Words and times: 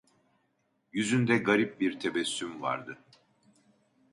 Yüzünde 0.93 1.37
garip 1.37 1.79
bir 1.81 1.99
tebessüm 1.99 2.61
vardı. 2.61 2.97